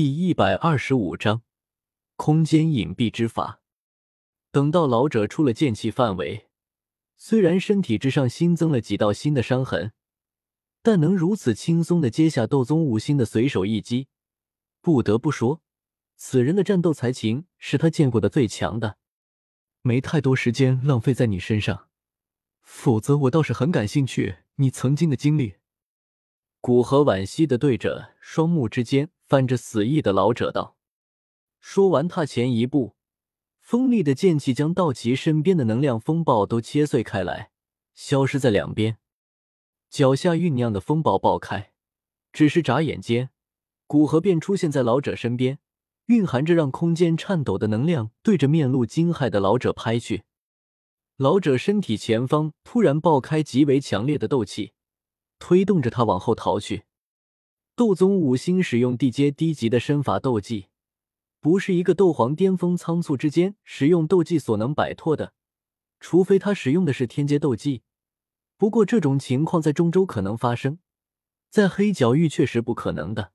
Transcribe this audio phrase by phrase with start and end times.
[0.00, 1.42] 第一百二十五章
[2.16, 3.60] 空间隐蔽之法。
[4.50, 6.48] 等到老者出了剑气范围，
[7.18, 9.92] 虽然身体之上新增了几道新的伤痕，
[10.82, 14.08] 但能如此轻松的接下斗宗五星的随手一击，
[14.80, 15.60] 不得不说，
[16.16, 18.96] 此人的战斗才情是他见过的最强的。
[19.82, 21.90] 没太多时间浪费在你身上，
[22.62, 25.56] 否则我倒是很感兴趣你曾经的经历。
[26.62, 29.10] 古河惋惜的对着双目之间。
[29.30, 30.76] 泛着死意的老者道
[31.62, 32.96] ：“说完，踏前一步，
[33.60, 37.52] 锋利的剑气将道奇身边的能量风暴都切碎开来，
[37.94, 38.98] 消失在两边。
[39.88, 41.70] 脚下酝酿的风暴爆开，
[42.32, 43.30] 只是眨眼间，
[43.86, 45.60] 古河便出现在老者身边，
[46.06, 50.24] 蕴含着让空间颤抖的能量，对着面露惊骇的老者拍去。
[51.18, 54.72] 老者身体前方突然爆开极为强烈的斗气，
[55.38, 56.82] 推动着他往后逃去。”
[57.80, 60.66] 斗宗五星使用地阶低级的身法斗技，
[61.40, 65.32] 不是一个斗皇巅峰仓促之间使用斗技所能摆脱的，
[65.98, 67.80] 除非他使用的是天阶斗技。
[68.58, 70.78] 不过这种情况在中州可能发生，
[71.48, 73.32] 在黑角域确实不可能的。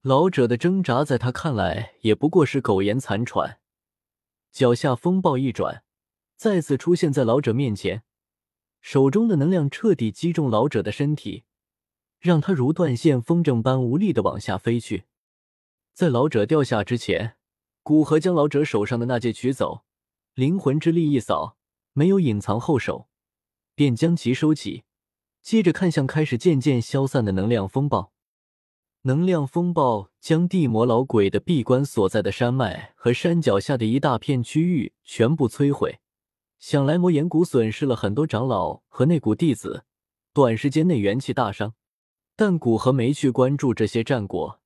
[0.00, 3.60] 老者的挣扎在他看来也不过是苟延残喘。
[4.50, 5.84] 脚下风暴一转，
[6.34, 8.04] 再次出现在老者面前，
[8.80, 11.44] 手中的能量彻底击中老者的身体。
[12.20, 15.04] 让他如断线风筝般无力的往下飞去，
[15.94, 17.36] 在老者掉下之前，
[17.82, 19.84] 古河将老者手上的那戒取走，
[20.34, 21.56] 灵魂之力一扫，
[21.94, 23.08] 没有隐藏后手，
[23.74, 24.84] 便将其收起，
[25.40, 28.12] 接着看向开始渐渐消散的能量风暴。
[29.04, 36.00] 能量风暴将地魔老鬼的闭关所在的山脉和山脚下的一大片区域全部摧毁，
[36.58, 39.84] 想来魔岩谷损失了很多长老和内谷弟子，
[40.34, 41.72] 短时间内元气大伤。
[42.40, 44.62] 但古河没去关注这些战果，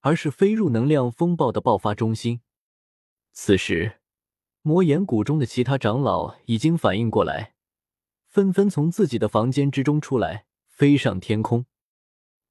[0.00, 2.40] 而是飞入能量风暴的爆发中心。
[3.30, 4.00] 此时，
[4.62, 7.56] 魔岩谷中的其他长老已经反应过来，
[8.26, 11.66] 纷纷从自己的房间之中出来，飞上天空。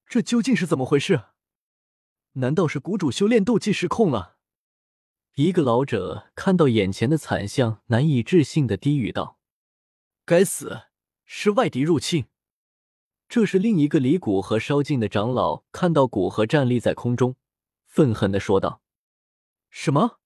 [0.05, 1.23] 这究竟是怎么回事？
[2.33, 4.37] 难道是谷主修炼斗技失控了？
[5.33, 9.39] 一个老者看到眼前的惨象，难以置信的低语道
[10.23, 10.83] ：“该死，
[11.25, 12.27] 是外敌入侵！”
[13.33, 17.35] 这是另一个离古河稍近的长老看到古河站立在空中，
[17.83, 18.83] 愤恨的说道
[19.71, 20.19] ：“什么？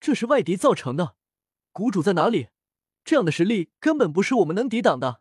[0.00, 1.16] 这是外敌造成的？
[1.72, 2.48] 谷主在哪里？
[3.04, 5.20] 这样的实力根本不是我们能抵挡的。”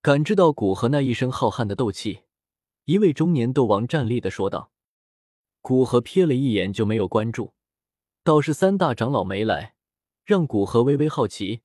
[0.00, 2.20] 感知到古河那一身浩瀚的斗气，
[2.86, 4.72] 一位中年斗王站立的说道。
[5.60, 7.52] 古河瞥了一眼就没有关注，
[8.24, 9.74] 倒是三大长老没来，
[10.24, 11.60] 让古河微微好奇，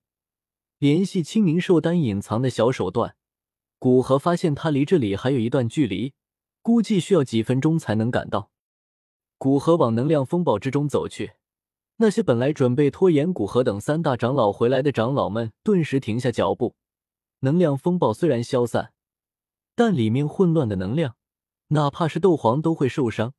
[0.77, 3.16] 联系清明寿丹隐藏的小手段。
[3.79, 6.13] 古河发现他离这里还有一段距离，
[6.61, 8.49] 估计需要几分钟才能赶到。
[9.38, 11.33] 古河往能量风暴之中走去，
[11.97, 16.75] 那些本来准备拖延古河等三大长老回来的长老们顿时停下脚步。
[17.41, 18.93] 能量风暴虽然消散，
[19.75, 21.15] 但里面混乱的能量，
[21.67, 23.35] 哪怕是斗皇都会受伤，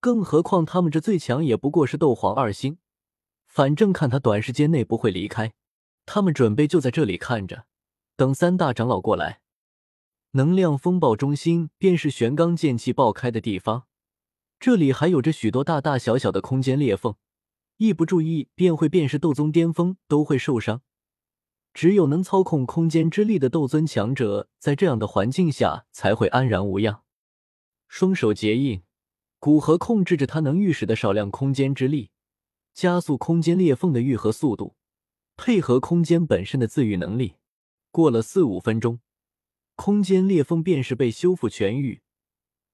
[0.00, 2.78] 更何况他们这最强也不过是斗皇二星。
[3.46, 5.52] 反正看他短时间内不会离开，
[6.06, 7.66] 他们准备就在这里看着，
[8.16, 9.39] 等三大长老过来。
[10.32, 13.86] 能量风暴中心便是玄罡剑气爆开的地方，
[14.60, 17.16] 这里还有着许多大大小小的空间裂缝，
[17.78, 20.82] 一不注意便会便是斗宗巅峰都会受伤。
[21.74, 27.02] 只有能操控空间之力的斗尊强者，在这样的环境下才会安然无恙。
[27.88, 28.82] 双手结印，
[29.40, 32.10] 古河控制着他能御使的少量空间之力，
[32.72, 34.76] 加速空间裂缝的愈合速度，
[35.36, 37.34] 配合空间本身的自愈能力，
[37.90, 39.00] 过了四五分钟。
[39.82, 42.02] 空间裂缝便是被修复痊愈，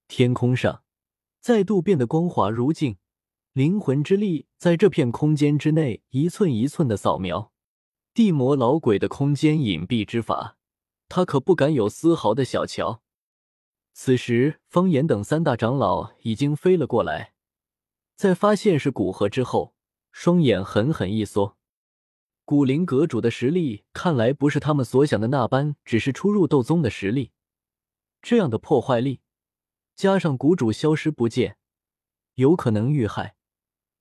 [0.09, 0.83] 天空上
[1.39, 2.97] 再度变得光滑如镜，
[3.53, 7.53] 灵魂之力在这片空间之内一寸一寸的扫描。
[8.13, 10.57] 地魔老鬼的空间隐蔽之法，
[11.07, 13.01] 他可不敢有丝毫的小瞧。
[13.93, 17.31] 此时，方言等三大长老已经飞了过来，
[18.17, 19.73] 在发现是古河之后，
[20.11, 21.56] 双眼狠狠一缩。
[22.47, 27.33] 古灵阁主的实力看来不是他们所想的那般，只是初入斗宗的实力。
[28.21, 29.19] 这样的破坏力，
[29.97, 31.57] 加上谷主消失不见，
[32.35, 33.35] 有可能遇害，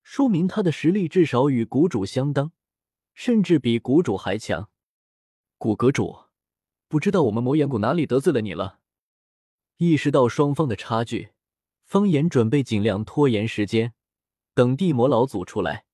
[0.05, 2.53] 说明他的实力至少与谷主相当，
[3.15, 4.71] 甚至比谷主还强。
[5.59, 6.27] 古阁主，
[6.87, 8.79] 不知道我们魔岩谷哪里得罪了你了？
[9.79, 11.31] 意识到双方的差距，
[11.85, 13.95] 方言准备尽量拖延时间，
[14.55, 15.87] 等地魔老祖出来。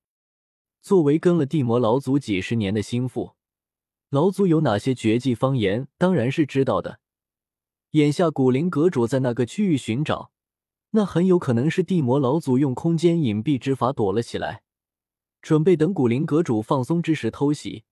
[0.82, 3.36] 作为跟了地魔老祖几十年的心腹，
[4.10, 6.98] 老祖有哪些绝技方言当然是知道的。
[7.92, 10.32] 眼下古灵阁主在那个区域寻找，
[10.90, 14.64] 那很有可能是地魔老祖用空间隐蔽之法躲了起来，
[15.40, 17.84] 准备等古灵阁主放松之时偷袭，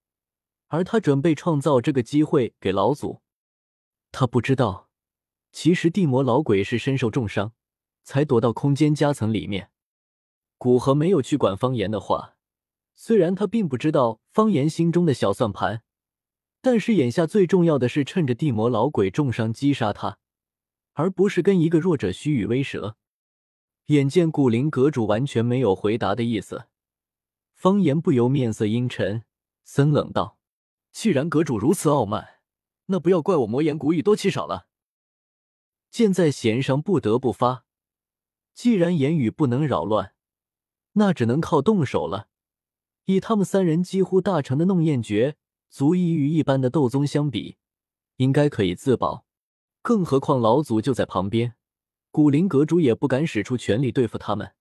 [0.66, 3.20] 而他准备创造这个机会给老祖。
[4.10, 4.88] 他不知道，
[5.52, 7.52] 其实地魔老鬼是身受重伤，
[8.02, 9.70] 才躲到空间夹层里面。
[10.58, 12.34] 古河没有去管方言的话，
[13.02, 15.82] 虽然他并不知道方言心中的小算盘，
[16.60, 20.18] 但是眼下最重要的是趁着地魔老鬼重伤击杀他。
[20.92, 22.96] 而不是跟一个弱者虚与威慑。
[23.86, 26.66] 眼见古灵阁主完全没有回答的意思，
[27.54, 29.24] 方言不由面色阴沉，
[29.64, 30.36] 森冷道
[30.92, 32.40] ：“既然阁主如此傲慢，
[32.86, 34.66] 那不要怪我魔言古语多欺少了。
[35.90, 37.64] 箭在弦上，不得不发。
[38.52, 40.12] 既然言语不能扰乱，
[40.92, 42.28] 那只能靠动手了。
[43.04, 45.36] 以他们三人几乎大成的弄焰诀，
[45.68, 47.56] 足以与一般的斗宗相比，
[48.16, 49.24] 应该可以自保。”
[49.82, 51.54] 更何况老祖就在旁边，
[52.10, 54.52] 古灵阁主也不敢使出全力对付他们。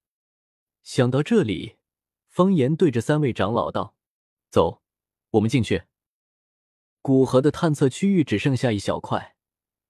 [0.82, 1.76] 想到这里，
[2.30, 3.96] 方言对着三位长老道
[4.50, 4.82] ：“走，
[5.32, 5.84] 我们进去。”
[7.04, 9.36] 古河的探测区域只剩下一小块，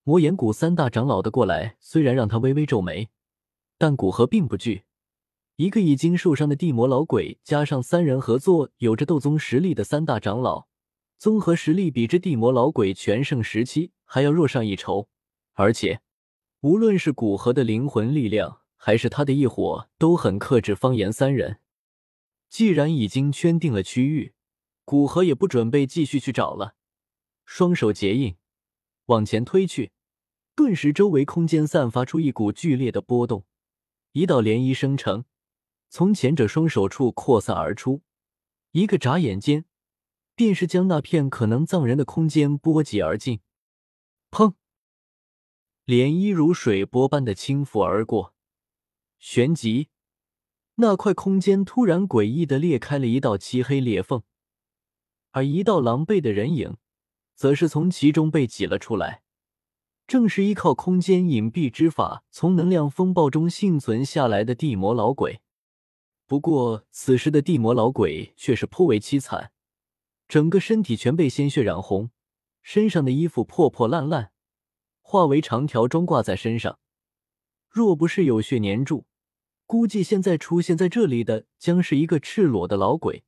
[0.03, 3.09] 魔岩谷三大长老的过来虽然让他微微皱眉，
[3.77, 4.85] 但古河并不惧。
[5.59, 10.67] 一个已经受伤的地魔老鬼，加上三人合作有着斗宗实力的三大长老，
[11.17, 15.09] 综合实力比之地魔老鬼全盛时期还要弱上一筹。
[15.55, 15.99] 而且，
[16.61, 21.59] 无论是古河的灵魂力量，还是他的异火，都很克制方言三人。
[22.47, 24.31] 既然已经圈定了区域，
[24.85, 26.75] 古河也不准备继续去找了。
[27.43, 28.37] 双手结印，
[29.07, 29.91] 往前推去，
[30.55, 33.43] 顿时周围空间散发出一股剧烈的波动，
[34.13, 35.25] 一道涟漪生成，
[35.89, 38.03] 从前者双手处扩散而出，
[38.71, 39.65] 一个眨眼间，
[40.35, 43.41] 便是将那片可能葬人的空间波及而尽。
[44.29, 44.53] 砰！
[45.87, 48.35] 涟漪如水波般的倾覆而过，
[49.17, 49.89] 旋即，
[50.75, 54.21] 那块空间突然诡异的裂开了一道漆黑裂缝，
[55.31, 56.77] 而一道狼狈的人影，
[57.33, 59.23] 则是从其中被挤了出来。
[60.05, 65.41] 正是依靠空间隐蔽之法，从能量风暴中幸存下来的地魔老鬼。
[66.29, 69.51] 不过，此时的地魔老鬼却是颇为凄惨，
[70.27, 72.11] 整个身体全被鲜血染红，
[72.61, 74.31] 身上的衣服破破烂烂。
[75.01, 76.77] 化为长条装挂在身上，
[77.67, 79.05] 若不是有血粘住，
[79.65, 83.23] 估计现在出现在这里的将是一个赤裸的老鬼，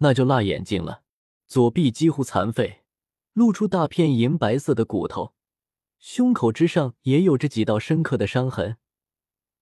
[0.00, 1.04] 那就辣眼睛了。
[1.46, 2.82] 左臂几乎残废，
[3.32, 5.32] 露出大片银白色的骨头，
[5.98, 8.76] 胸口之上也有着几道深刻的伤痕。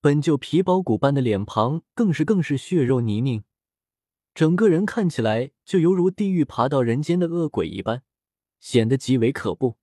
[0.03, 3.43] 本就皮包骨般的脸庞，更是更是血肉泥泞，
[4.35, 8.03] 整个人看起来就犹如地狱爬到人间的恶鬼一般，
[8.59, 9.80] 显得极为可怖。